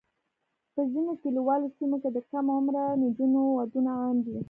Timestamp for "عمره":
2.57-2.83